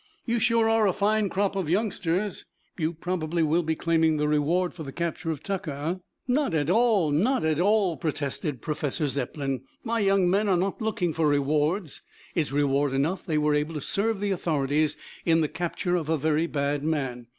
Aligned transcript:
"You 0.25 0.39
sure 0.39 0.67
are 0.67 0.87
a 0.87 0.93
fine 0.93 1.29
crop 1.29 1.55
of 1.55 1.69
youngsters. 1.69 2.45
You 2.75 2.91
probably 2.93 3.43
will 3.43 3.61
be 3.61 3.75
claiming 3.75 4.17
the 4.17 4.27
reward 4.27 4.73
for 4.73 4.81
the 4.81 4.91
capture 4.91 5.29
of 5.29 5.43
Tucker, 5.43 5.99
eh?" 5.99 6.01
"Not 6.27 6.55
at 6.55 6.71
all, 6.71 7.11
not 7.11 7.45
at 7.45 7.59
all," 7.59 7.97
protested 7.97 8.63
Professor 8.63 9.07
Zepplin. 9.07 9.61
"My 9.83 9.99
young 9.99 10.27
men 10.27 10.47
are 10.49 10.57
not 10.57 10.81
looking 10.81 11.13
for 11.13 11.27
rewards. 11.27 12.01
It 12.33 12.39
is 12.39 12.51
reward 12.51 12.93
enough 12.95 13.21
that 13.21 13.27
they 13.27 13.37
were 13.37 13.53
able 13.53 13.75
to 13.75 13.81
serve 13.81 14.19
the 14.19 14.31
authorities 14.31 14.97
in 15.23 15.41
the 15.41 15.47
capture 15.47 15.95
of 15.95 16.09
a 16.09 16.17
very 16.17 16.47
bad 16.47 16.83
man. 16.83 17.27